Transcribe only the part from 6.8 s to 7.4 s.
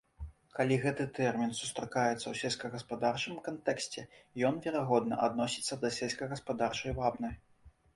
вапны.